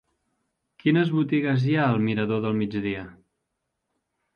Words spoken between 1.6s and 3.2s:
hi ha al mirador del Migdia?